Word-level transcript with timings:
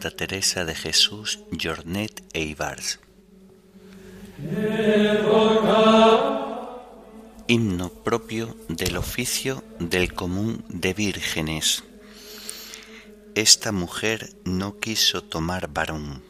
Santa 0.00 0.16
Teresa 0.16 0.64
de 0.64 0.74
Jesús, 0.74 1.40
Jornet 1.62 2.24
e 2.32 2.40
Ibars. 2.40 3.00
Himno 7.46 7.90
propio 7.90 8.56
del 8.68 8.96
oficio 8.96 9.62
del 9.78 10.14
común 10.14 10.64
de 10.68 10.94
vírgenes. 10.94 11.84
Esta 13.34 13.72
mujer 13.72 14.30
no 14.46 14.78
quiso 14.78 15.22
tomar 15.22 15.68
varón. 15.68 16.22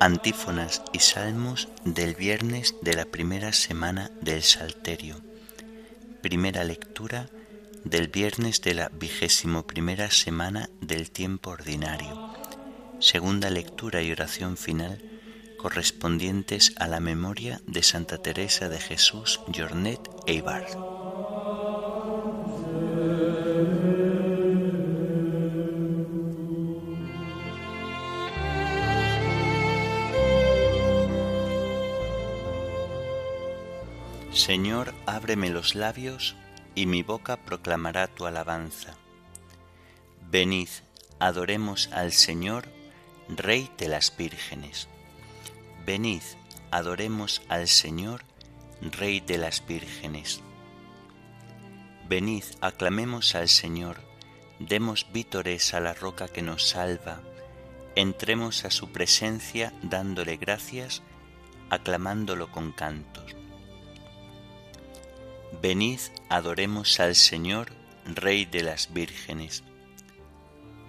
Antífonas 0.00 0.82
y 0.94 1.00
salmos 1.00 1.68
del 1.84 2.14
viernes 2.14 2.74
de 2.80 2.94
la 2.94 3.04
primera 3.04 3.52
semana 3.52 4.10
del 4.22 4.42
Salterio. 4.42 5.20
Primera 6.22 6.64
lectura 6.64 7.28
del 7.86 8.08
viernes 8.08 8.62
de 8.62 8.74
la 8.74 8.88
vigésimo 8.88 9.64
primera 9.64 10.10
semana 10.10 10.68
del 10.80 11.12
tiempo 11.12 11.50
ordinario. 11.50 12.34
Segunda 12.98 13.48
lectura 13.48 14.02
y 14.02 14.10
oración 14.10 14.56
final 14.56 15.00
correspondientes 15.56 16.74
a 16.80 16.88
la 16.88 16.98
memoria 16.98 17.60
de 17.64 17.84
Santa 17.84 18.18
Teresa 18.18 18.68
de 18.68 18.80
Jesús 18.80 19.40
Jornet 19.54 20.00
Eibar. 20.26 20.66
Señor, 34.32 34.92
ábreme 35.06 35.50
los 35.50 35.76
labios 35.76 36.34
y 36.76 36.86
mi 36.86 37.02
boca 37.02 37.38
proclamará 37.38 38.06
tu 38.06 38.26
alabanza. 38.26 38.94
Venid, 40.30 40.68
adoremos 41.18 41.88
al 41.92 42.12
Señor, 42.12 42.68
Rey 43.28 43.68
de 43.78 43.88
las 43.88 44.16
vírgenes. 44.16 44.86
Venid, 45.84 46.22
adoremos 46.70 47.42
al 47.48 47.66
Señor, 47.66 48.22
Rey 48.80 49.20
de 49.20 49.38
las 49.38 49.66
vírgenes. 49.66 50.42
Venid, 52.08 52.44
aclamemos 52.60 53.34
al 53.34 53.48
Señor, 53.48 53.96
demos 54.58 55.08
vítores 55.12 55.72
a 55.72 55.80
la 55.80 55.94
roca 55.94 56.28
que 56.28 56.42
nos 56.42 56.68
salva, 56.68 57.20
entremos 57.94 58.66
a 58.66 58.70
su 58.70 58.92
presencia 58.92 59.72
dándole 59.82 60.36
gracias, 60.36 61.02
aclamándolo 61.70 62.52
con 62.52 62.72
cantos. 62.72 63.34
Venid, 65.52 66.00
adoremos 66.28 67.00
al 67.00 67.14
Señor, 67.14 67.72
Rey 68.04 68.44
de 68.44 68.62
las 68.62 68.92
vírgenes, 68.92 69.64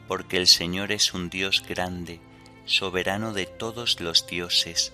porque 0.08 0.38
el 0.38 0.47
Señor 0.47 0.91
es 0.91 1.14
un 1.14 1.30
Dios 1.30 1.64
grande, 1.67 2.20
soberano 2.65 3.33
de 3.33 3.45
todos 3.45 4.02
los 4.02 4.27
dioses, 4.27 4.93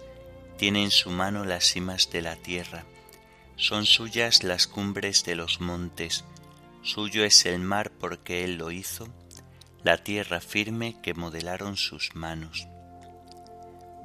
tiene 0.58 0.84
en 0.84 0.92
su 0.92 1.10
mano 1.10 1.44
las 1.44 1.66
cimas 1.66 2.10
de 2.12 2.22
la 2.22 2.36
tierra, 2.36 2.86
son 3.56 3.86
suyas 3.86 4.44
las 4.44 4.68
cumbres 4.68 5.24
de 5.24 5.36
los 5.36 5.60
montes, 5.60 6.24
suyo 6.82 7.24
es 7.24 7.46
el 7.46 7.60
mar 7.60 7.92
porque 7.92 8.44
Él 8.44 8.58
lo 8.58 8.72
hizo, 8.72 9.08
la 9.84 10.04
tierra 10.04 10.40
firme 10.40 10.98
que 11.02 11.14
modelaron 11.14 11.78
sus 11.78 12.16
manos. 12.16 12.68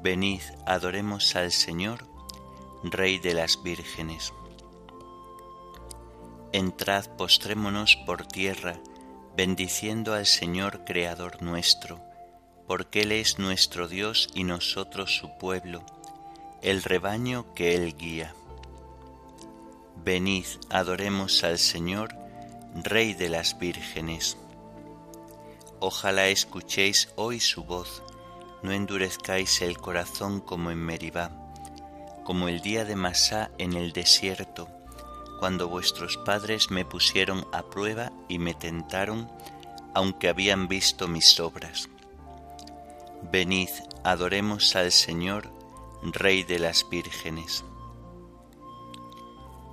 Venid, 0.03 0.43
adoremos 0.67 1.35
al 1.37 1.51
Señor, 1.51 2.07
Rey 2.85 3.19
de 3.19 3.35
las 3.35 3.63
vírgenes. 3.63 4.33
Entrad, 6.59 7.07
postrémonos 7.17 7.95
por 7.95 8.27
tierra, 8.27 8.81
bendiciendo 9.37 10.13
al 10.13 10.27
Señor 10.27 10.85
Creador 10.85 11.41
nuestro, 11.41 12.01
porque 12.67 13.03
Él 13.03 13.13
es 13.13 13.39
nuestro 13.39 13.87
Dios 13.87 14.29
y 14.35 14.43
nosotros 14.43 15.15
su 15.15 15.39
pueblo, 15.39 15.87
el 16.61 16.83
rebaño 16.83 17.55
que 17.55 17.77
Él 17.77 17.97
guía. 17.97 18.35
Venid, 20.05 20.47
adoremos 20.69 21.45
al 21.45 21.59
Señor, 21.59 22.17
Rey 22.75 23.15
de 23.15 23.29
las 23.29 23.57
vírgenes. 23.61 24.37
Ojalá 25.79 26.27
escuchéis 26.27 27.09
hoy 27.15 27.39
su 27.39 27.63
voz, 27.63 28.03
no 28.65 28.73
endurezcáis 28.73 29.63
el 29.63 29.79
corazón 29.79 30.41
como 30.41 30.73
en 30.73 30.79
Meribá, 30.79 31.31
como 32.25 32.49
el 32.49 32.63
día 32.63 32.85
de 32.85 32.97
Masá 32.97 33.53
en 33.59 33.75
el 33.75 33.93
desierto, 33.93 34.69
cuando 35.39 35.69
vuestros 35.69 36.17
padres 36.17 36.71
me 36.71 36.85
pusieron 36.85 37.47
a 37.53 37.63
prueba 37.63 38.13
y 38.29 38.39
me 38.39 38.55
tentaron, 38.55 39.31
aunque 39.95 40.29
habían 40.29 40.69
visto 40.69 41.09
mis 41.09 41.39
obras. 41.41 41.89
Venid, 43.31 43.71
adoremos 44.05 44.77
al 44.77 44.93
Señor, 44.93 45.51
Rey 46.03 46.45
de 46.45 46.59
las 46.59 46.89
vírgenes. 46.89 47.65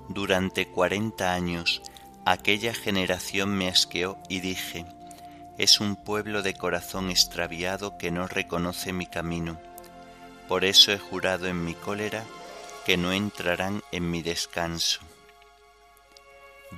Durante 0.09 0.68
cuarenta 0.68 1.34
años 1.34 1.82
aquella 2.26 2.74
generación 2.74 3.56
me 3.56 3.68
asqueó 3.68 4.18
y 4.30 4.40
dije, 4.40 4.86
es 5.58 5.80
un 5.80 5.96
pueblo 5.96 6.42
de 6.42 6.53
corazón 6.53 7.09
extraviado 7.09 7.97
que 7.97 8.12
no 8.12 8.28
reconoce 8.28 8.94
mi 8.94 9.06
camino. 9.06 9.59
Por 10.47 10.66
eso 10.66 10.92
he 10.92 10.97
jurado 10.97 11.47
en 11.47 11.64
mi 11.64 11.74
cólera 11.74 12.24
que 12.86 12.97
no 12.97 13.14
entrarán 13.14 13.82
en 13.92 14.09
mi 14.09 14.22
descanso. 14.22 15.02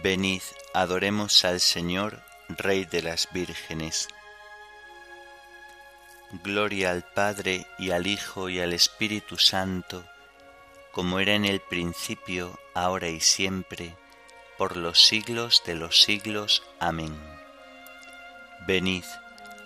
Venid, 0.04 0.44
adoremos 0.76 1.44
al 1.44 1.60
Señor, 1.60 2.22
Rey 2.50 2.86
de 2.86 3.02
las 3.02 3.30
vírgenes. 3.32 4.08
Gloria 6.44 6.92
al 6.92 7.04
Padre 7.04 7.66
y 7.80 7.90
al 7.90 8.06
Hijo 8.06 8.48
y 8.50 8.60
al 8.60 8.74
Espíritu 8.74 9.40
Santo, 9.40 10.06
como 10.92 11.20
era 11.20 11.34
en 11.34 11.46
el 11.46 11.62
principio, 11.62 12.60
ahora 12.76 13.08
y 13.10 13.22
siempre, 13.22 13.96
por 14.60 14.78
los 14.78 15.04
siglos 15.04 15.64
de 15.66 15.74
los 15.74 16.04
siglos. 16.04 16.62
Amén. 16.80 17.20
Venid, 18.68 19.06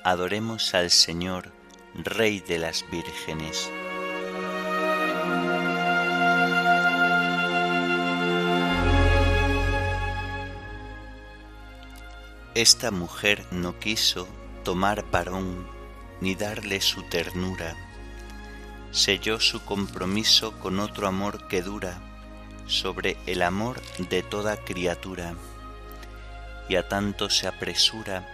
adoremos 0.06 0.74
al 0.76 0.92
Señor, 0.92 1.52
Rey 1.94 2.40
de 2.40 2.58
las 2.58 2.90
vírgenes. 2.90 3.70
Esta 12.62 12.92
mujer 12.92 13.44
no 13.50 13.80
quiso 13.80 14.28
tomar 14.64 15.10
varón 15.10 15.68
ni 16.20 16.36
darle 16.36 16.80
su 16.80 17.02
ternura, 17.02 17.76
selló 18.92 19.40
su 19.40 19.66
compromiso 19.66 20.52
con 20.60 20.80
otro 20.80 21.08
amor 21.08 21.48
que 21.48 21.64
dura 21.64 22.00
sobre 22.68 23.18
el 23.26 23.42
amor 23.42 23.82
de 23.98 24.22
toda 24.22 24.58
criatura, 24.58 25.34
y 26.70 26.76
a 26.76 26.88
tanto 26.88 27.32
se 27.32 27.48
apresura, 27.48 28.28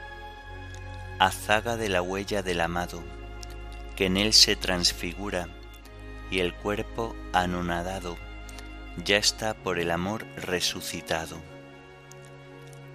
azaga 1.20 1.78
de 1.78 1.88
la 1.88 2.02
huella 2.02 2.44
del 2.44 2.60
amado, 2.60 3.02
que 3.96 4.08
en 4.08 4.18
él 4.18 4.34
se 4.34 4.58
transfigura, 4.58 5.48
y 6.30 6.40
el 6.40 6.54
cuerpo 6.54 7.16
anonadado 7.32 8.18
ya 9.06 9.16
está 9.16 9.54
por 9.54 9.80
el 9.80 9.90
amor 9.90 10.26
resucitado. 10.36 11.38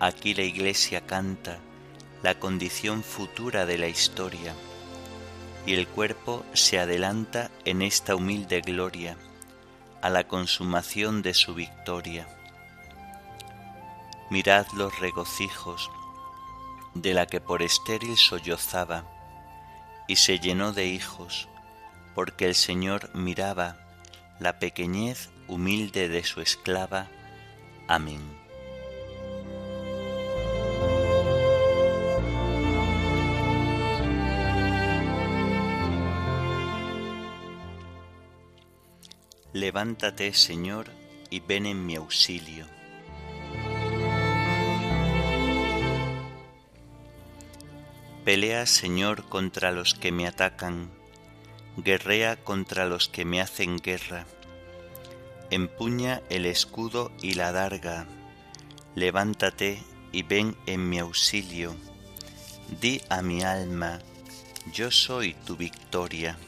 Aquí 0.03 0.35
la 0.35 0.43
Iglesia 0.43 1.07
canta 1.07 1.61
la 2.25 2.35
condición 2.35 3.05
futura 3.05 3.67
de 3.67 3.79
la 3.79 3.87
historia 3.87 4.53
y 5.65 5.75
el 5.75 5.87
cuerpo 5.87 6.45
se 6.55 6.81
adelanta 6.81 7.53
en 7.65 7.83
esta 7.83 8.17
humilde 8.17 8.63
gloria 8.63 9.17
a 10.01 10.11
la 10.11 10.27
consumación 10.27 11.23
de 11.23 11.35
su 11.35 11.55
victoria. 11.55 12.27
Mirad 14.29 14.67
los 14.75 14.99
regocijos 14.99 15.89
de 16.95 17.15
la 17.15 17.27
que 17.27 17.41
por 17.41 17.63
estéril 17.63 18.17
sollozaba 18.17 19.05
y 20.09 20.17
se 20.17 20.41
llenó 20.41 20.73
de 20.73 20.87
hijos, 20.87 21.49
porque 22.17 22.47
el 22.47 22.57
Señor 22.57 23.15
miraba 23.15 23.77
la 24.41 24.59
pequeñez 24.59 25.31
humilde 25.47 26.09
de 26.09 26.25
su 26.25 26.41
esclava. 26.41 27.07
Amén. 27.87 28.42
Levántate, 39.53 40.33
Señor, 40.33 40.91
y 41.29 41.41
ven 41.41 41.67
en 41.67 41.85
mi 41.85 41.97
auxilio. 41.97 42.67
Pelea, 48.25 48.65
Señor, 48.65 49.29
contra 49.29 49.71
los 49.71 49.93
que 49.93 50.11
me 50.11 50.27
atacan, 50.27 50.91
guerrea 51.77 52.37
contra 52.37 52.87
los 52.87 53.09
que 53.09 53.27
me 53.27 53.43
hacen 53.43 53.77
guerra. 53.77 54.27
Empuña 55.51 56.23
el 56.31 56.47
escudo 56.47 57.13
y 57.21 57.35
la 57.35 57.53
darga, 57.53 58.07
levántate 58.95 59.83
y 60.13 60.23
ven 60.23 60.57
en 60.65 60.89
mi 60.89 60.99
auxilio. 60.99 61.77
Di 62.81 63.03
a 63.11 63.21
mi 63.21 63.43
alma, 63.43 63.99
yo 64.73 64.91
soy 64.91 65.35
tu 65.45 65.57
victoria. 65.57 66.39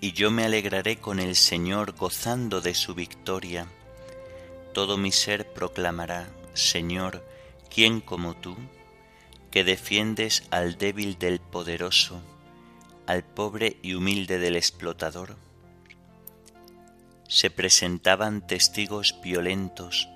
Y 0.00 0.12
yo 0.12 0.30
me 0.30 0.44
alegraré 0.44 0.98
con 0.98 1.20
el 1.20 1.34
Señor 1.36 1.96
gozando 1.96 2.60
de 2.60 2.74
su 2.74 2.94
victoria. 2.94 3.66
Todo 4.74 4.98
mi 4.98 5.10
ser 5.10 5.52
proclamará, 5.52 6.28
Señor, 6.54 7.26
¿quién 7.70 8.00
como 8.00 8.34
tú? 8.36 8.56
que 9.56 9.64
defiendes 9.64 10.42
al 10.50 10.76
débil 10.76 11.18
del 11.18 11.40
poderoso, 11.40 12.20
al 13.06 13.24
pobre 13.24 13.78
y 13.80 13.94
humilde 13.94 14.38
del 14.38 14.54
explotador? 14.54 15.36
Se 17.26 17.48
presentaban 17.48 18.46
testigos 18.46 19.18
violentos, 19.22 20.10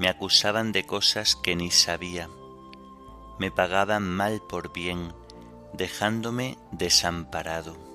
me 0.00 0.08
acusaban 0.08 0.72
de 0.72 0.84
cosas 0.84 1.36
que 1.36 1.54
ni 1.54 1.70
sabía, 1.70 2.28
me 3.38 3.52
pagaban 3.52 4.02
mal 4.02 4.42
por 4.48 4.72
bien, 4.72 5.12
dejándome 5.74 6.58
desamparado. 6.72 7.91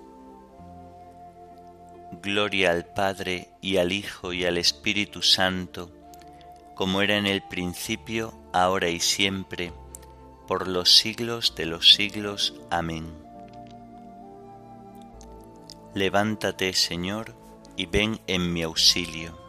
Gloria 2.11 2.71
al 2.71 2.85
Padre 2.85 3.49
y 3.61 3.77
al 3.77 3.91
Hijo 3.91 4.33
y 4.33 4.45
al 4.45 4.57
Espíritu 4.57 5.21
Santo, 5.21 5.91
como 6.75 7.01
era 7.01 7.17
en 7.17 7.25
el 7.25 7.41
principio, 7.41 8.33
ahora 8.53 8.89
y 8.89 8.99
siempre, 8.99 9.73
por 10.47 10.67
los 10.67 10.95
siglos 10.95 11.55
de 11.55 11.65
los 11.65 11.93
siglos. 11.93 12.55
Amén. 12.69 13.05
Levántate, 15.93 16.73
Señor, 16.73 17.35
y 17.75 17.87
ven 17.87 18.21
en 18.27 18.53
mi 18.53 18.63
auxilio. 18.63 19.46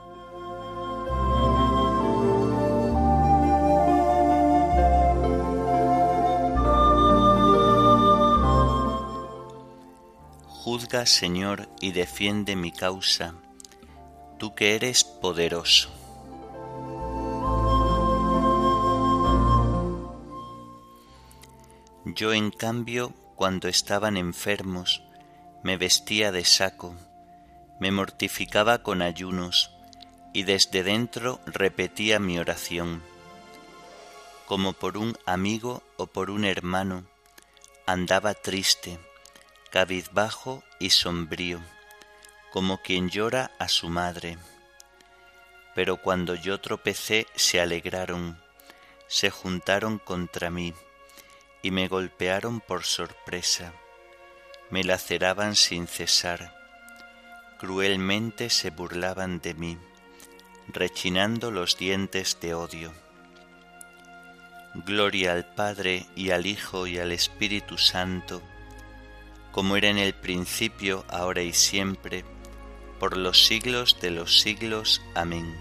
Juzga, 10.71 11.07
Señor, 11.07 11.67
y 11.81 11.93
defiende 11.93 12.55
mi 12.55 12.73
causa, 12.73 13.33
tú 14.39 14.55
que 14.55 14.75
eres 14.75 15.03
poderoso. 15.03 15.89
Yo 22.05 22.35
en 22.35 22.51
cambio, 22.51 23.15
cuando 23.35 23.67
estaban 23.67 24.19
enfermos, 24.19 25.03
me 25.63 25.79
vestía 25.79 26.33
de 26.33 26.45
saco, 26.45 26.95
me 27.81 27.91
mortificaba 27.91 28.83
con 28.83 29.01
ayunos, 29.01 29.71
y 30.35 30.43
desde 30.43 30.83
dentro 30.83 31.41
repetía 31.47 32.19
mi 32.19 32.39
oración. 32.39 33.03
Como 34.45 34.75
por 34.75 34.99
un 34.99 35.17
amigo 35.25 35.83
o 35.97 36.09
por 36.09 36.29
un 36.29 36.45
hermano, 36.45 37.07
andaba 37.87 38.35
triste, 38.35 38.99
cabizbajo 39.71 40.65
y 40.79 40.91
sombrío, 40.91 41.61
como 42.53 42.81
quien 42.83 43.11
llora 43.11 43.51
a 43.59 43.69
su 43.69 43.89
madre. 43.89 44.39
Pero 45.75 45.99
cuando 45.99 46.35
yo 46.35 46.61
tropecé 46.61 47.27
se 47.35 47.61
alegraron, 47.61 48.41
se 49.07 49.31
juntaron 49.31 49.99
contra 49.99 50.51
mí 50.51 50.75
y 51.63 51.71
me 51.71 51.89
golpearon 51.89 52.61
por 52.61 52.85
sorpresa, 52.85 53.73
me 54.71 54.85
laceraban 54.85 55.55
sin 55.55 55.87
cesar, 55.87 56.55
cruelmente 57.59 58.51
se 58.51 58.71
burlaban 58.71 59.41
de 59.41 59.55
mí, 59.55 59.79
rechinando 60.69 61.51
los 61.51 61.77
dientes 61.77 62.39
de 62.41 62.55
odio. 62.55 62.93
Gloria 64.87 65.33
al 65.33 65.55
Padre 65.55 66.07
y 66.15 66.31
al 66.31 66.47
Hijo 66.47 66.87
y 66.87 66.99
al 66.99 67.13
Espíritu 67.13 67.79
Santo, 67.79 68.43
como 69.59 69.75
era 69.77 69.89
en 69.89 69.99
el 69.99 70.15
principio, 70.15 71.05
ahora 71.09 71.43
y 71.43 71.53
siempre, 71.53 72.25
por 73.01 73.17
los 73.17 73.45
siglos 73.45 73.99
de 74.01 74.13
los 74.13 74.39
siglos. 74.39 75.03
Amén. 75.17 75.53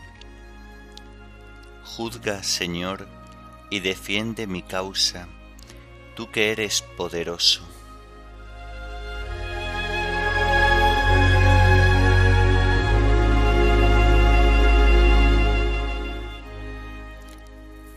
Juzga, 1.83 2.43
Señor, 2.43 3.07
y 3.71 3.79
defiende 3.79 4.45
mi 4.45 4.61
causa 4.61 5.27
tú 6.15 6.29
que 6.29 6.51
eres 6.51 6.83
poderoso. 6.95 7.67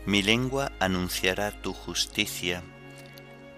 Mi 0.06 0.23
lengua 0.23 0.73
anunciará 0.81 1.50
tu 1.61 1.75
justicia, 1.75 2.62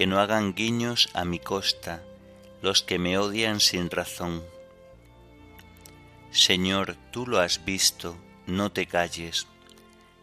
que 0.00 0.06
no 0.06 0.18
hagan 0.18 0.54
guiños 0.54 1.10
a 1.12 1.26
mi 1.26 1.38
costa 1.38 2.02
los 2.62 2.82
que 2.82 2.98
me 2.98 3.18
odian 3.18 3.60
sin 3.60 3.90
razón. 3.90 4.42
Señor, 6.30 6.96
tú 7.10 7.26
lo 7.26 7.38
has 7.38 7.66
visto, 7.66 8.16
no 8.46 8.72
te 8.72 8.86
calles. 8.86 9.46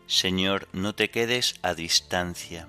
Señor, 0.08 0.68
no 0.74 0.96
te 0.96 1.12
quedes 1.12 1.60
a 1.62 1.76
distancia. 1.76 2.68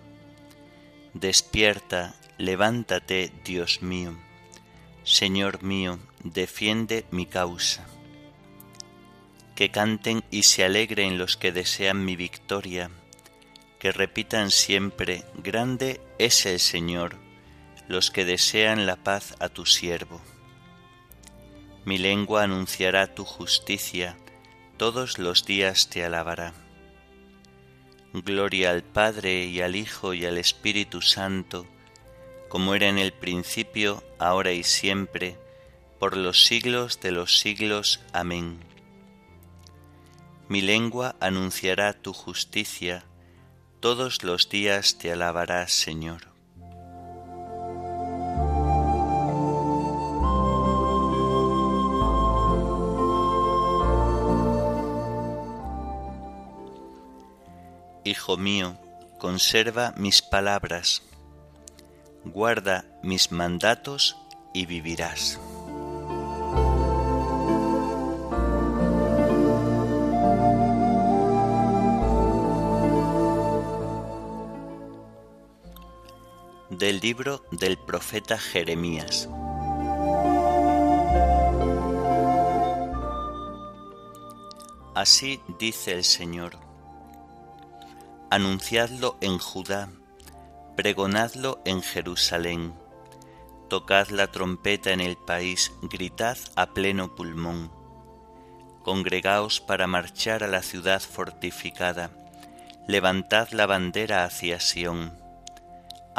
Despierta 1.15 2.15
Levántate, 2.37 3.33
Dios 3.43 3.81
mío, 3.81 4.15
Señor 5.03 5.63
mío, 5.63 5.99
defiende 6.25 7.07
mi 7.11 7.25
causa. 7.25 7.87
Que 9.57 9.71
canten 9.71 10.23
y 10.31 10.43
se 10.43 10.63
alegren 10.63 11.17
los 11.17 11.39
que 11.39 11.53
desean 11.53 12.05
mi 12.05 12.17
victoria, 12.17 12.91
que 13.79 13.93
repitan 13.93 14.51
siempre, 14.51 15.25
grande 15.43 16.03
es 16.19 16.47
el 16.47 16.59
Señor, 16.59 17.17
los 17.87 18.11
que 18.11 18.25
desean 18.25 18.87
la 18.87 18.97
paz 18.97 19.37
a 19.39 19.49
tu 19.49 19.67
siervo. 19.67 20.21
Mi 21.85 21.97
lengua 21.97 22.43
anunciará 22.43 23.15
tu 23.15 23.25
justicia, 23.25 24.17
todos 24.77 25.19
los 25.19 25.47
días 25.47 25.89
te 25.89 26.05
alabará. 26.05 26.53
Gloria 28.13 28.71
al 28.71 28.83
Padre 28.83 29.45
y 29.45 29.61
al 29.61 29.77
Hijo 29.77 30.13
y 30.13 30.27
al 30.27 30.39
Espíritu 30.39 31.03
Santo, 31.03 31.67
como 32.49 32.75
era 32.75 32.89
en 32.89 32.99
el 32.99 33.13
principio, 33.13 34.03
ahora 34.19 34.53
y 34.53 34.65
siempre, 34.65 35.39
por 35.99 36.17
los 36.17 36.45
siglos 36.47 37.01
de 37.01 37.13
los 37.13 37.39
siglos. 37.39 38.01
Amén. 38.13 38.59
Mi 40.49 40.63
lengua 40.63 41.17
anunciará 41.21 41.93
tu 41.93 42.13
justicia, 42.13 43.05
todos 43.81 44.23
los 44.23 44.49
días 44.49 44.99
te 44.99 45.13
alabará, 45.13 45.67
Señor. 45.69 46.29
Hijo 58.05 58.37
mío, 58.37 58.79
conserva 59.19 59.93
mis 59.97 60.23
palabras 60.23 61.03
guarda 62.25 62.85
mis 63.03 63.33
mandatos 63.33 64.17
y 64.53 64.67
vivirás. 64.67 65.39
Del 76.79 77.01
libro 77.01 77.45
del 77.51 77.77
profeta 77.77 78.39
Jeremías. 78.39 79.29
Así 84.95 85.41
dice 85.59 85.93
el 85.93 86.05
Señor. 86.05 86.59
Anunciadlo 88.31 89.17
en 89.21 89.39
Judá 89.39 89.91
pregonadlo 90.79 91.61
en 91.65 91.83
Jerusalén, 91.83 92.73
tocad 93.69 94.11
la 94.11 94.31
trompeta 94.31 94.93
en 94.93 95.01
el 95.01 95.17
país, 95.17 95.73
gritad 95.83 96.39
a 96.55 96.67
pleno 96.73 97.17
pulmón. 97.17 97.73
Congregaos 98.85 99.61
para 99.61 99.89
marchar 99.89 100.45
a 100.45 100.47
la 100.47 100.63
ciudad 100.63 101.01
fortificada, 101.01 102.13
levantad 102.87 103.49
la 103.51 103.67
bandera 103.67 104.23
hacia 104.23 104.61
Sión. 104.61 105.19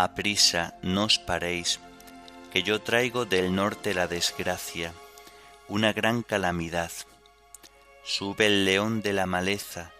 Aprisa, 0.01 0.75
no 0.81 1.03
os 1.11 1.19
paréis, 1.19 1.81
que 2.51 2.63
yo 2.63 2.79
traigo 2.79 3.25
del 3.25 3.53
norte 3.53 3.93
la 3.93 4.07
desgracia, 4.07 4.93
una 5.67 5.91
gran 5.91 6.23
calamidad. 6.23 6.89
Sube 8.05 8.45
el 8.45 8.63
león 8.63 9.01
de 9.01 9.11
la 9.11 9.25
maleza, 9.25 9.91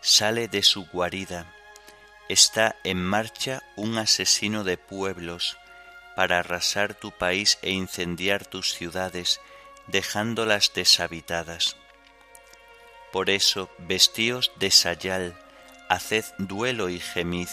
sale 0.00 0.46
de 0.46 0.62
su 0.62 0.86
guarida, 0.86 1.52
está 2.28 2.76
en 2.84 3.04
marcha 3.04 3.64
un 3.74 3.98
asesino 3.98 4.62
de 4.62 4.78
pueblos 4.78 5.58
para 6.14 6.38
arrasar 6.38 6.94
tu 6.94 7.10
país 7.10 7.58
e 7.60 7.72
incendiar 7.72 8.46
tus 8.46 8.74
ciudades, 8.74 9.40
dejándolas 9.88 10.70
deshabitadas. 10.72 11.76
Por 13.10 13.28
eso, 13.28 13.68
vestíos 13.78 14.52
de 14.54 14.70
sayal, 14.70 15.36
haced 15.88 16.26
duelo 16.38 16.90
y 16.90 17.00
gemid, 17.00 17.48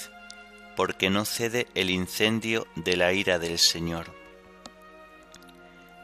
porque 0.76 1.10
no 1.10 1.26
cede 1.26 1.68
el 1.76 1.90
incendio 1.90 2.68
de 2.76 2.98
la 2.98 3.14
ira 3.14 3.40
del 3.40 3.58
Señor. 3.60 4.14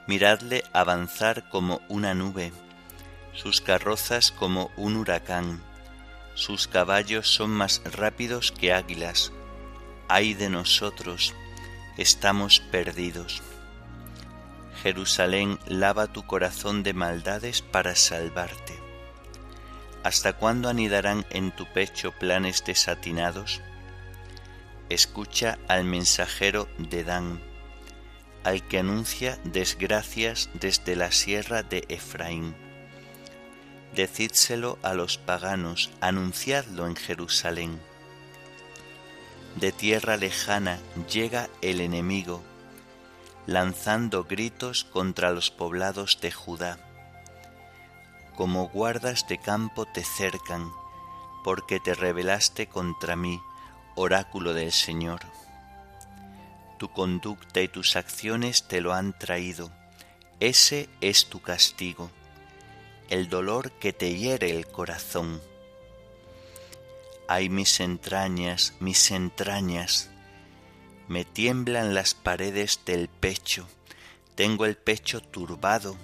Miradle 0.08 0.64
avanzar 0.74 1.50
como 1.50 1.82
una 1.88 2.14
nube, 2.14 2.52
sus 3.34 3.62
carrozas 3.62 4.32
como 4.32 4.72
un 4.76 4.98
huracán, 4.98 5.62
sus 6.34 6.68
caballos 6.68 7.28
son 7.28 7.52
más 7.52 7.82
rápidos 7.84 8.52
que 8.52 8.74
águilas. 8.74 9.32
Ay 10.08 10.34
de 10.34 10.50
nosotros, 10.50 11.34
estamos 11.98 12.60
perdidos. 12.60 13.42
Jerusalén, 14.82 15.60
lava 15.68 16.08
tu 16.08 16.26
corazón 16.26 16.84
de 16.84 16.94
maldades 16.94 17.62
para 17.62 17.96
salvarte. 17.96 18.80
¿Hasta 20.04 20.34
cuándo 20.34 20.70
anidarán 20.70 21.26
en 21.30 21.52
tu 21.52 21.72
pecho 21.72 22.12
planes 22.14 22.64
desatinados? 22.66 23.62
Escucha 24.94 25.58
al 25.68 25.84
mensajero 25.84 26.68
de 26.78 27.04
Dan, 27.04 27.42
al 28.44 28.68
que 28.68 28.80
anuncia 28.80 29.40
desgracias 29.44 30.50
desde 30.54 30.96
la 30.96 31.12
sierra 31.12 31.64
de 31.64 31.86
Efraín 31.90 32.56
decídselo 33.96 34.78
a 34.82 34.94
los 34.94 35.18
paganos, 35.18 35.92
anunciadlo 36.00 36.88
en 36.88 36.96
Jerusalén. 36.96 37.80
De 39.56 39.72
tierra 39.72 40.18
lejana 40.18 40.80
llega 41.10 41.50
el 41.62 41.82
enemigo, 41.82 42.42
lanzando 43.48 44.24
gritos 44.24 44.86
contra 44.86 45.32
los 45.32 45.52
poblados 45.52 46.20
de 46.22 46.32
Judá. 46.32 46.78
Como 48.36 48.70
guardas 48.70 49.28
de 49.28 49.38
campo 49.38 49.86
te 49.86 50.04
cercan, 50.04 50.72
porque 51.44 51.80
te 51.80 51.94
rebelaste 51.94 52.68
contra 52.68 53.16
mí, 53.16 53.42
oráculo 53.96 54.54
del 54.54 54.72
Señor. 54.72 55.22
Tu 56.78 56.90
conducta 56.90 57.62
y 57.62 57.68
tus 57.68 57.96
acciones 57.96 58.68
te 58.68 58.82
lo 58.82 58.94
han 58.94 59.18
traído, 59.18 59.72
ese 60.40 60.90
es 61.02 61.28
tu 61.28 61.42
castigo 61.42 62.10
el 63.12 63.28
dolor 63.28 63.74
que 63.74 63.92
te 63.92 64.18
hiere 64.18 64.52
el 64.52 64.68
corazón. 64.68 65.42
Ay 67.28 67.50
mis 67.50 67.82
entrañas, 67.82 68.74
mis 68.80 69.12
entrañas, 69.12 70.10
me 71.10 71.26
tiemblan 71.26 71.94
las 71.94 72.14
paredes 72.14 72.80
del 72.86 73.10
pecho, 73.10 73.68
tengo 74.36 74.66
el 74.66 74.78
pecho 74.78 75.20
turbado 75.20 75.98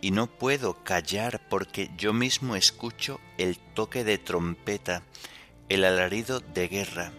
y 0.00 0.10
no 0.10 0.26
puedo 0.26 0.82
callar 0.82 1.40
porque 1.48 1.90
yo 1.96 2.12
mismo 2.12 2.56
escucho 2.56 3.20
el 3.38 3.56
toque 3.56 4.02
de 4.02 4.18
trompeta, 4.18 5.04
el 5.68 5.84
alarido 5.84 6.40
de 6.40 6.68
guerra. 6.68 7.12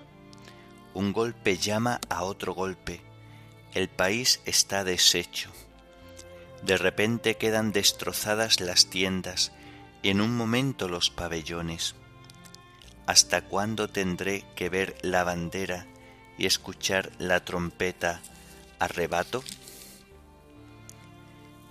Un 0.94 1.14
golpe 1.14 1.58
llama 1.58 2.00
a 2.10 2.24
otro 2.24 2.54
golpe, 2.54 3.02
el 3.74 3.90
país 3.90 4.42
está 4.46 4.84
deshecho 4.84 5.52
de 6.66 6.78
repente 6.78 7.36
quedan 7.36 7.72
destrozadas 7.72 8.62
las 8.62 8.86
tiendas 8.86 9.52
y 10.02 10.10
en 10.10 10.22
un 10.22 10.36
momento 10.36 10.88
los 10.88 11.10
pabellones. 11.10 11.96
¿Hasta 13.06 13.42
cuándo 13.42 13.90
tendré 13.90 14.46
que 14.56 14.70
ver 14.70 14.96
la 15.02 15.26
bandera 15.26 15.86
y 16.38 16.46
escuchar 16.46 17.12
la 17.20 17.44
trompeta 17.44 18.22
arrebato? 18.80 19.44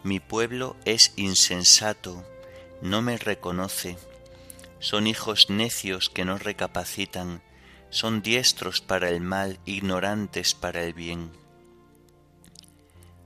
Mi 0.04 0.20
pueblo 0.20 0.76
es 0.84 1.14
insensato, 1.16 2.22
no 2.82 3.00
me 3.00 3.16
reconoce. 3.16 3.96
Son 4.82 5.06
hijos 5.06 5.48
necios 5.48 6.10
que 6.10 6.24
no 6.24 6.38
recapacitan, 6.38 7.40
son 7.90 8.20
diestros 8.20 8.80
para 8.80 9.10
el 9.10 9.20
mal, 9.20 9.60
ignorantes 9.64 10.54
para 10.54 10.82
el 10.82 10.92
bien. 10.92 11.30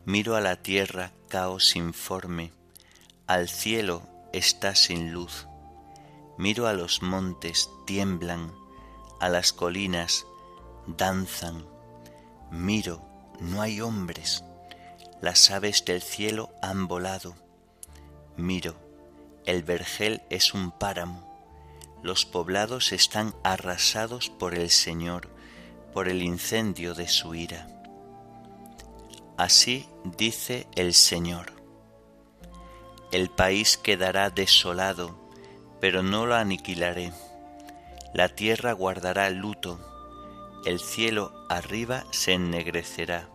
Miro 0.04 0.36
a 0.36 0.42
la 0.42 0.56
tierra 0.56 1.12
caos 1.30 1.74
informe, 1.74 2.52
al 3.26 3.48
cielo 3.48 4.02
está 4.34 4.74
sin 4.74 5.12
luz. 5.12 5.46
Miro 6.36 6.66
a 6.66 6.74
los 6.74 7.00
montes, 7.00 7.70
tiemblan, 7.86 8.52
a 9.18 9.30
las 9.30 9.54
colinas, 9.54 10.26
danzan. 10.86 11.64
Miro, 12.50 13.02
no 13.40 13.62
hay 13.62 13.80
hombres, 13.80 14.44
las 15.22 15.50
aves 15.50 15.86
del 15.86 16.02
cielo 16.02 16.50
han 16.60 16.86
volado. 16.86 17.34
Miro, 18.36 18.76
el 19.46 19.62
vergel 19.62 20.20
es 20.28 20.52
un 20.52 20.70
páramo, 20.70 21.25
los 22.02 22.24
poblados 22.24 22.92
están 22.92 23.34
arrasados 23.42 24.30
por 24.30 24.54
el 24.54 24.70
Señor, 24.70 25.28
por 25.92 26.08
el 26.08 26.22
incendio 26.22 26.94
de 26.94 27.08
su 27.08 27.34
ira. 27.34 27.68
Así 29.36 29.86
dice 30.16 30.66
el 30.76 30.94
Señor. 30.94 31.52
El 33.12 33.30
país 33.30 33.76
quedará 33.76 34.30
desolado, 34.30 35.18
pero 35.80 36.02
no 36.02 36.26
lo 36.26 36.34
aniquilaré. 36.34 37.12
La 38.14 38.28
tierra 38.28 38.72
guardará 38.72 39.28
luto, 39.30 39.78
el 40.64 40.80
cielo 40.80 41.32
arriba 41.48 42.04
se 42.10 42.32
ennegrecerá. 42.32 43.28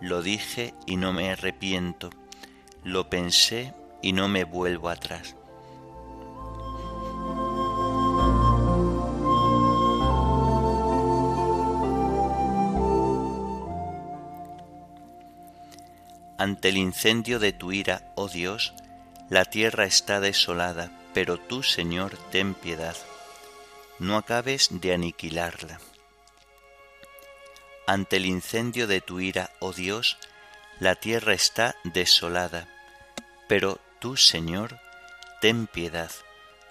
Lo 0.00 0.22
dije 0.22 0.74
y 0.86 0.96
no 0.96 1.12
me 1.12 1.30
arrepiento, 1.30 2.10
lo 2.84 3.10
pensé 3.10 3.74
y 4.02 4.12
no 4.12 4.28
me 4.28 4.44
vuelvo 4.44 4.90
atrás. 4.90 5.34
Ante 16.46 16.68
el 16.68 16.76
incendio 16.76 17.40
de 17.40 17.52
tu 17.52 17.72
ira, 17.72 18.12
oh 18.14 18.28
Dios, 18.28 18.72
la 19.28 19.46
tierra 19.46 19.84
está 19.84 20.20
desolada, 20.20 20.92
pero 21.12 21.38
tú, 21.38 21.64
Señor, 21.64 22.16
ten 22.30 22.54
piedad. 22.54 22.96
No 23.98 24.16
acabes 24.16 24.68
de 24.70 24.94
aniquilarla. 24.94 25.80
Ante 27.88 28.18
el 28.18 28.26
incendio 28.26 28.86
de 28.86 29.00
tu 29.00 29.18
ira, 29.18 29.50
oh 29.58 29.72
Dios, 29.72 30.18
la 30.78 30.94
tierra 30.94 31.32
está 31.32 31.74
desolada, 31.82 32.68
pero 33.48 33.80
tú, 33.98 34.16
Señor, 34.16 34.78
ten 35.40 35.66
piedad, 35.66 36.12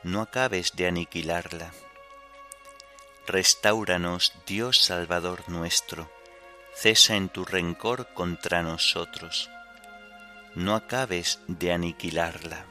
no 0.03 0.21
acabes 0.21 0.71
de 0.77 0.87
aniquilarla. 0.87 1.73
Restauranos, 3.27 4.31
Dios 4.47 4.77
Salvador 4.77 5.49
nuestro, 5.49 6.09
cesa 6.73 7.17
en 7.17 7.27
tu 7.27 7.43
rencor 7.43 8.07
contra 8.13 8.63
nosotros 8.63 9.49
no 10.55 10.75
acabes 10.75 11.39
de 11.47 11.73
aniquilarla. 11.73 12.65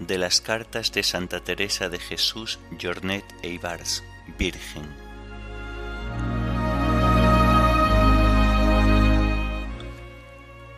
De 0.00 0.18
las 0.18 0.40
cartas 0.40 0.90
de 0.90 1.04
Santa 1.04 1.40
Teresa 1.40 1.88
de 1.88 2.00
Jesús, 2.00 2.58
Jornet 2.80 3.24
e 3.42 3.50
Ibars, 3.50 4.02
Virgen. 4.36 5.12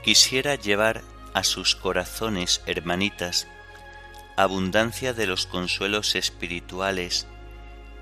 Quisiera 0.03 0.57
llevar 0.57 1.01
a 1.33 1.43
sus 1.43 1.75
corazones, 1.75 2.63
hermanitas, 2.67 3.49
abundancia 4.37 5.13
de 5.13 5.27
los 5.27 5.47
consuelos 5.47 6.15
espirituales 6.15 7.27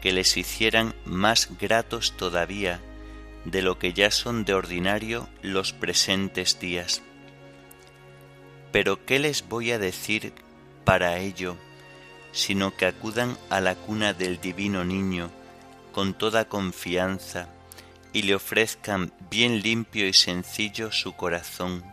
que 0.01 0.13
les 0.13 0.37
hicieran 0.37 0.95
más 1.05 1.49
gratos 1.61 2.17
todavía 2.17 2.81
de 3.45 3.63
lo 3.63 3.79
que 3.79 3.93
ya 3.93 4.11
son 4.11 4.45
de 4.45 4.55
ordinario 4.55 5.29
los 5.43 5.73
presentes 5.73 6.59
días. 6.59 7.03
Pero 8.73 9.05
¿qué 9.05 9.19
les 9.19 9.49
voy 9.49 9.71
a 9.73 9.79
decir 9.79 10.33
para 10.85 11.19
ello, 11.19 11.57
sino 12.33 12.75
que 12.75 12.87
acudan 12.87 13.37
a 13.51 13.61
la 13.61 13.75
cuna 13.75 14.13
del 14.13 14.41
divino 14.41 14.85
niño 14.85 15.31
con 15.93 16.15
toda 16.15 16.49
confianza 16.49 17.49
y 18.13 18.23
le 18.23 18.35
ofrezcan 18.35 19.13
bien 19.31 19.63
limpio 19.63 20.07
y 20.07 20.13
sencillo 20.13 20.91
su 20.93 21.13
corazón, 21.13 21.85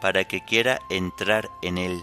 para 0.00 0.24
que 0.24 0.44
quiera 0.44 0.80
entrar 0.90 1.48
en 1.62 1.78
él, 1.78 1.98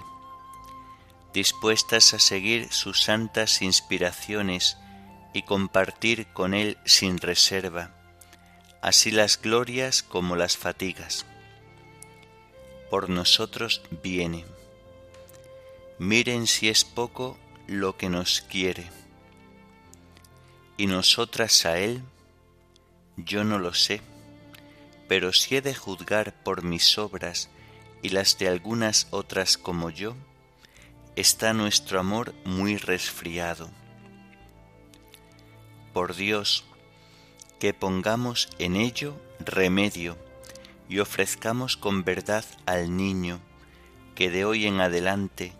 dispuestas 1.33 2.13
a 2.13 2.19
seguir 2.19 2.71
sus 2.71 3.01
santas 3.01 3.61
inspiraciones 3.61 4.77
y 5.33 5.43
compartir 5.43 6.27
con 6.27 6.53
él 6.53 6.77
sin 6.85 7.17
reserva, 7.17 7.91
así 8.81 9.11
las 9.11 9.41
glorias 9.41 10.03
como 10.03 10.35
las 10.35 10.57
fatigas. 10.57 11.25
Por 12.89 13.09
nosotros 13.09 13.81
viene 14.03 14.45
miren 15.99 16.47
si 16.47 16.69
es 16.69 16.83
poco 16.83 17.37
lo 17.67 17.97
que 17.97 18.09
nos 18.09 18.41
quiere. 18.41 18.89
Y 20.77 20.87
nosotras 20.87 21.65
a 21.65 21.77
Él, 21.77 22.01
yo 23.15 23.43
no 23.43 23.59
lo 23.59 23.73
sé, 23.73 24.01
pero 25.07 25.31
si 25.33 25.55
he 25.55 25.61
de 25.61 25.75
juzgar 25.75 26.33
por 26.43 26.63
mis 26.63 26.97
obras 26.97 27.49
y 28.01 28.09
las 28.09 28.37
de 28.37 28.47
algunas 28.47 29.07
otras 29.11 29.57
como 29.57 29.89
yo, 29.89 30.15
está 31.15 31.53
nuestro 31.53 31.99
amor 31.99 32.33
muy 32.43 32.77
resfriado. 32.77 33.69
Por 35.93 36.15
Dios, 36.15 36.65
que 37.59 37.73
pongamos 37.73 38.49
en 38.59 38.75
ello 38.75 39.15
remedio 39.39 40.17
y 40.89 40.99
ofrezcamos 40.99 41.77
con 41.77 42.03
verdad 42.03 42.45
al 42.65 42.97
niño, 42.97 43.39
que 44.15 44.29
de 44.29 44.45
hoy 44.45 44.65
en 44.65 44.79
adelante 44.81 45.53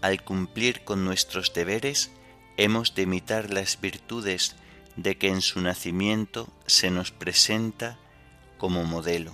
al 0.00 0.22
cumplir 0.22 0.84
con 0.84 1.04
nuestros 1.04 1.52
deberes, 1.52 2.10
hemos 2.56 2.94
de 2.94 3.02
imitar 3.02 3.52
las 3.52 3.80
virtudes 3.80 4.56
de 4.96 5.16
que 5.16 5.28
en 5.28 5.40
su 5.40 5.60
nacimiento 5.60 6.48
se 6.66 6.90
nos 6.90 7.10
presenta 7.10 7.98
como 8.58 8.84
modelo. 8.84 9.32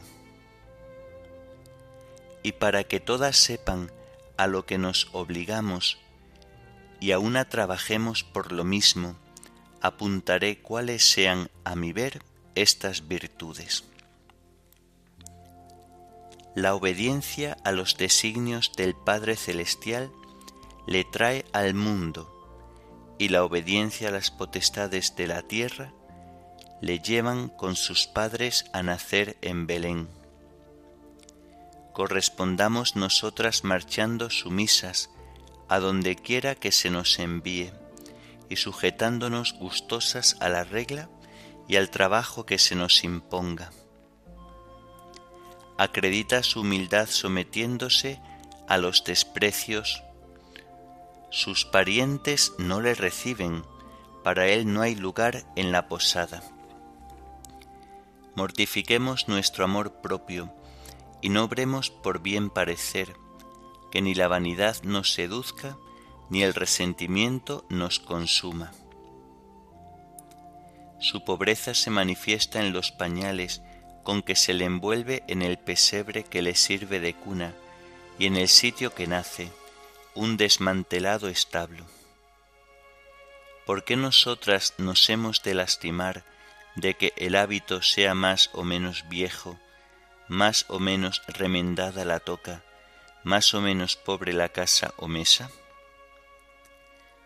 Y 2.43 2.53
para 2.53 2.85
que 2.85 3.01
todas 3.01 3.37
sepan 3.37 3.91
a 4.37 4.47
lo 4.47 4.67
que 4.67 4.79
nos 4.79 5.09
obligamos 5.13 5.99
y 7.01 7.13
aún 7.13 7.37
trabajemos 7.49 8.25
por 8.25 8.53
lo 8.53 8.65
mismo, 8.65 9.17
apuntaré 9.81 10.61
cuáles 10.61 11.05
sean, 11.05 11.51
a 11.65 11.77
mi 11.77 11.93
ver, 11.93 12.23
estas 12.55 13.09
virtudes. 13.09 13.85
La 16.55 16.75
obediencia 16.75 17.57
a 17.65 17.73
los 17.73 17.97
designios 17.97 18.73
del 18.77 18.95
Padre 18.95 19.37
Celestial 19.37 20.11
le 20.87 21.05
trae 21.05 21.45
al 21.53 21.75
mundo 21.75 22.31
y 23.19 23.29
la 23.29 23.45
obediencia 23.45 24.09
a 24.09 24.13
las 24.13 24.31
potestades 24.31 25.17
de 25.17 25.27
la 25.27 25.43
tierra 25.43 25.93
le 26.81 27.01
llevan 27.01 27.49
con 27.49 27.77
sus 27.77 28.07
padres 28.07 28.67
a 28.73 28.83
nacer 28.83 29.37
en 29.43 29.67
Belén. 29.67 30.09
Correspondamos 31.95 32.97
nosotras 32.97 33.63
marchando 33.63 34.29
sumisas 34.29 35.11
a 35.69 35.79
donde 35.79 36.17
quiera 36.17 36.57
que 36.57 36.73
se 36.73 36.91
nos 36.91 37.21
envíe 37.21 37.73
y 38.49 38.57
sujetándonos 38.57 39.53
gustosas 39.53 40.37
a 40.41 40.49
la 40.49 40.65
regla 40.65 41.09
y 41.69 41.77
al 41.77 41.91
trabajo 41.91 42.47
que 42.47 42.59
se 42.59 42.75
nos 42.75 43.05
imponga. 43.05 43.71
Acredita 45.79 46.43
su 46.43 46.63
humildad 46.63 47.07
sometiéndose 47.07 48.21
a 48.67 48.77
los 48.77 49.05
desprecios, 49.05 50.03
sus 51.31 51.65
parientes 51.65 52.55
no 52.59 52.81
le 52.81 52.95
reciben, 52.97 53.65
para 54.25 54.49
él 54.49 54.73
no 54.73 54.83
hay 54.83 54.97
lugar 54.97 55.45
en 55.55 55.71
la 55.71 55.87
posada. 55.87 56.43
Mortifiquemos 58.35 59.29
nuestro 59.29 59.65
amor 59.65 60.01
propio 60.01 60.53
y 61.25 61.31
no 61.31 61.45
obremos 61.45 61.89
por 61.89 62.21
bien 62.21 62.51
parecer, 62.51 63.17
que 63.91 64.03
ni 64.03 64.13
la 64.13 64.29
vanidad 64.29 64.83
nos 64.83 65.15
seduzca, 65.15 65.79
ni 66.29 66.43
el 66.43 66.53
resentimiento 66.53 67.65
nos 67.71 67.99
consuma. 67.99 68.73
Su 71.01 71.25
pobreza 71.25 71.73
se 71.73 71.89
manifiesta 71.89 72.61
en 72.61 72.75
los 72.75 72.93
pañales 72.93 73.63
con 74.03 74.21
que 74.21 74.37
se 74.37 74.53
le 74.53 74.67
envuelve 74.67 75.25
en 75.27 75.41
el 75.41 75.59
pesebre 75.59 76.25
que 76.25 76.43
le 76.43 76.55
sirve 76.55 77.01
de 77.01 77.15
cuna 77.15 77.55
y 78.19 78.27
en 78.27 78.37
el 78.37 78.49
sitio 78.49 78.95
que 78.95 79.07
nace 79.07 79.51
un 80.15 80.37
desmantelado 80.37 81.29
establo. 81.29 81.87
¿Por 83.65 83.85
qué 83.85 83.97
nosotras 83.97 84.75
nos 84.77 85.09
hemos 85.09 85.43
de 85.43 85.55
lastimar 85.55 86.23
de 86.77 86.93
que 86.93 87.15
el 87.17 87.35
hábito 87.35 87.81
sea 87.81 88.15
más 88.15 88.51
o 88.53 88.63
menos 88.63 89.09
viejo, 89.09 89.59
más 90.29 90.67
o 90.69 90.79
menos 90.79 91.23
remendada 91.27 92.05
la 92.05 92.21
toca, 92.21 92.63
más 93.23 93.55
o 93.55 93.61
menos 93.61 93.97
pobre 93.97 94.33
la 94.33 94.49
casa 94.49 94.95
o 94.97 95.09
mesa? 95.09 95.51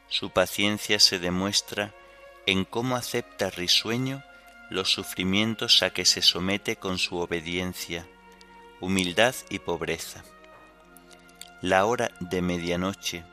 Su 0.09 0.31
paciencia 0.31 1.01
se 1.01 1.19
demuestra 1.19 1.95
en 2.47 2.65
cómo 2.65 2.97
acepta 2.97 3.51
risueño 3.51 4.23
los 4.71 4.91
sufrimientos 4.91 5.83
a 5.83 5.91
que 5.91 6.05
se 6.05 6.23
somete 6.23 6.77
con 6.77 6.99
su 6.99 7.19
obediencia, 7.19 8.07
humildad 8.81 9.35
y 9.51 9.59
pobreza 9.59 10.25
la 11.61 11.87
hora 11.87 12.13
de 12.21 12.41
medianoche 12.41 13.25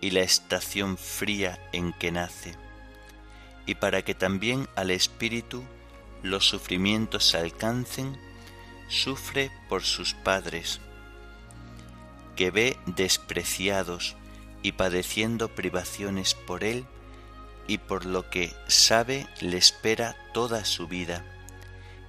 y 0.00 0.10
la 0.10 0.20
estación 0.20 0.98
fría 0.98 1.58
en 1.72 1.92
que 1.94 2.12
nace, 2.12 2.54
y 3.66 3.76
para 3.76 4.02
que 4.02 4.14
también 4.14 4.68
al 4.76 4.90
Espíritu 4.90 5.62
los 6.22 6.46
sufrimientos 6.46 7.34
alcancen, 7.34 8.20
sufre 8.92 9.50
por 9.70 9.82
sus 9.82 10.12
padres, 10.12 10.80
que 12.36 12.50
ve 12.50 12.76
despreciados 12.84 14.16
y 14.62 14.72
padeciendo 14.72 15.48
privaciones 15.48 16.34
por 16.34 16.62
él, 16.62 16.84
y 17.66 17.78
por 17.78 18.04
lo 18.04 18.28
que 18.28 18.52
sabe 18.66 19.26
le 19.40 19.56
espera 19.56 20.14
toda 20.34 20.64
su 20.64 20.88
vida, 20.88 21.24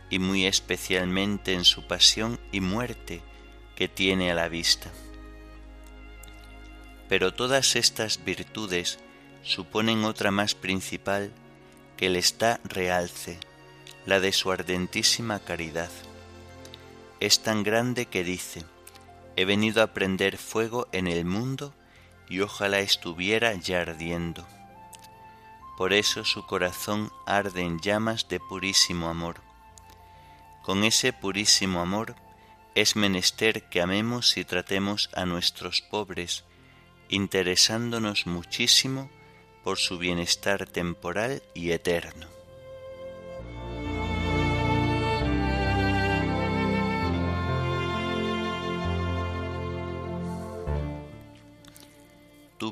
y 0.10 0.20
muy 0.20 0.46
especialmente 0.46 1.54
en 1.54 1.64
su 1.64 1.88
pasión 1.88 2.40
y 2.52 2.60
muerte 2.60 3.22
que 3.76 3.88
tiene 3.88 4.30
a 4.32 4.36
la 4.36 4.50
vista. 4.50 4.92
Pero 7.08 7.34
todas 7.34 7.76
estas 7.76 8.26
virtudes 8.26 9.00
suponen 9.42 10.04
otra 10.04 10.32
más 10.32 10.54
principal 10.54 11.32
que 11.96 12.10
le 12.10 12.20
está 12.20 12.60
realce, 12.66 13.40
la 14.06 14.20
de 14.20 14.34
su 14.34 14.52
ardentísima 14.52 15.40
caridad. 15.40 15.92
Es 17.24 17.42
tan 17.42 17.64
grande 17.64 18.08
que 18.08 18.26
dice, 18.26 18.66
he 19.38 19.46
venido 19.46 19.82
a 19.82 19.94
prender 19.94 20.38
fuego 20.38 20.90
en 20.92 21.08
el 21.08 21.24
mundo 21.24 21.74
y 22.28 22.42
ojalá 22.42 22.82
estuviera 22.82 23.54
ya 23.54 23.80
ardiendo. 23.80 24.46
Por 25.78 25.94
eso 25.94 26.26
su 26.26 26.46
corazón 26.46 27.14
arde 27.26 27.62
en 27.62 27.80
llamas 27.80 28.28
de 28.28 28.42
purísimo 28.42 29.08
amor. 29.08 29.40
Con 30.64 30.84
ese 30.84 31.14
purísimo 31.14 31.80
amor 31.80 32.18
es 32.76 32.98
menester 32.98 33.70
que 33.70 33.82
amemos 33.82 34.36
y 34.36 34.44
tratemos 34.44 35.10
a 35.16 35.26
nuestros 35.26 35.80
pobres, 35.80 36.44
interesándonos 37.08 38.28
muchísimo 38.28 39.10
por 39.64 39.78
su 39.78 39.98
bienestar 39.98 40.66
temporal 40.66 41.42
y 41.54 41.72
eterno. 41.72 42.33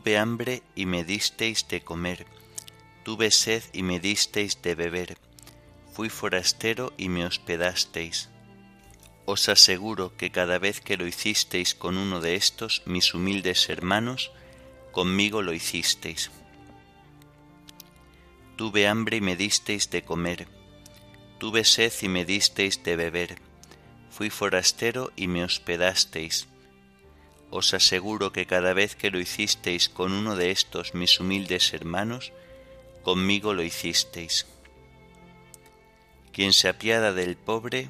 Tuve 0.01 0.17
hambre 0.17 0.63
y 0.73 0.87
me 0.87 1.03
disteis 1.03 1.67
de 1.67 1.83
comer, 1.83 2.25
tuve 3.03 3.29
sed 3.29 3.61
y 3.71 3.83
me 3.83 3.99
disteis 3.99 4.59
de 4.63 4.73
beber, 4.73 5.15
fui 5.93 6.09
forastero 6.09 6.91
y 6.97 7.07
me 7.07 7.23
hospedasteis. 7.23 8.31
Os 9.25 9.47
aseguro 9.47 10.17
que 10.17 10.31
cada 10.31 10.57
vez 10.57 10.81
que 10.81 10.97
lo 10.97 11.05
hicisteis 11.05 11.75
con 11.75 11.99
uno 11.99 12.19
de 12.19 12.33
estos, 12.35 12.81
mis 12.87 13.13
humildes 13.13 13.69
hermanos, 13.69 14.31
conmigo 14.91 15.43
lo 15.43 15.53
hicisteis. 15.53 16.31
Tuve 18.55 18.87
hambre 18.87 19.17
y 19.17 19.21
me 19.21 19.35
disteis 19.35 19.91
de 19.91 20.01
comer, 20.01 20.47
tuve 21.37 21.63
sed 21.63 21.93
y 22.01 22.07
me 22.07 22.25
disteis 22.25 22.81
de 22.81 22.95
beber, 22.95 23.37
fui 24.09 24.31
forastero 24.31 25.11
y 25.15 25.27
me 25.27 25.43
hospedasteis. 25.43 26.47
Os 27.51 27.73
aseguro 27.73 28.31
que 28.31 28.47
cada 28.47 28.73
vez 28.73 28.95
que 28.95 29.11
lo 29.11 29.19
hicisteis 29.19 29.89
con 29.89 30.13
uno 30.13 30.37
de 30.37 30.51
estos 30.51 30.95
mis 30.95 31.19
humildes 31.19 31.73
hermanos, 31.73 32.31
conmigo 33.03 33.53
lo 33.53 33.61
hicisteis. 33.61 34.47
Quien 36.31 36.53
se 36.53 36.69
apiada 36.69 37.11
del 37.11 37.35
pobre, 37.35 37.89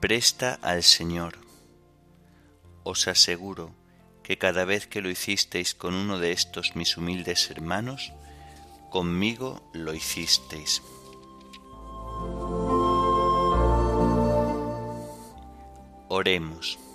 presta 0.00 0.58
al 0.62 0.82
Señor. 0.82 1.38
os 2.82 3.08
aseguro 3.08 3.74
que 4.22 4.38
cada 4.38 4.64
vez 4.64 4.86
que 4.86 5.02
lo 5.02 5.10
hicisteis 5.10 5.74
con 5.74 5.94
uno 5.94 6.18
de 6.18 6.30
estos 6.32 6.76
mis 6.76 6.96
humildes 6.96 7.50
hermanos, 7.50 8.12
conmigo 8.90 9.68
lo 9.74 9.92
hicisteis. 9.92 10.82
Oremos. 16.08 16.85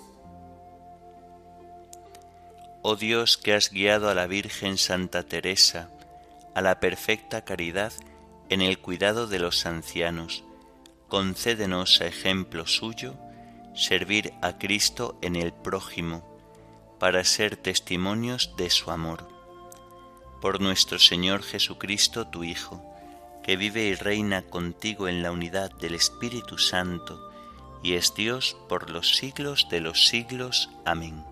Oh 2.82 2.96
Dios 2.96 3.36
que 3.36 3.54
has 3.54 3.70
guiado 3.70 4.10
a 4.10 4.14
la 4.14 4.26
Virgen 4.26 4.76
Santa 4.76 5.22
Teresa 5.22 5.88
a 6.54 6.60
la 6.60 6.80
perfecta 6.80 7.44
caridad 7.44 7.92
en 8.48 8.60
el 8.60 8.78
cuidado 8.78 9.26
de 9.26 9.38
los 9.38 9.66
ancianos, 9.66 10.44
concédenos 11.08 12.00
a 12.00 12.06
ejemplo 12.06 12.66
suyo 12.66 13.14
servir 13.74 14.34
a 14.42 14.58
Cristo 14.58 15.16
en 15.22 15.36
el 15.36 15.52
prójimo, 15.52 16.28
para 16.98 17.24
ser 17.24 17.56
testimonios 17.56 18.54
de 18.56 18.68
su 18.68 18.90
amor. 18.90 19.28
Por 20.40 20.60
nuestro 20.60 20.98
Señor 20.98 21.42
Jesucristo, 21.42 22.26
tu 22.26 22.44
Hijo, 22.44 22.84
que 23.42 23.56
vive 23.56 23.84
y 23.84 23.94
reina 23.94 24.42
contigo 24.42 25.08
en 25.08 25.22
la 25.22 25.32
unidad 25.32 25.70
del 25.78 25.94
Espíritu 25.94 26.58
Santo, 26.58 27.30
y 27.82 27.94
es 27.94 28.14
Dios 28.14 28.56
por 28.68 28.90
los 28.90 29.16
siglos 29.16 29.68
de 29.70 29.80
los 29.80 30.06
siglos. 30.06 30.68
Amén. 30.84 31.31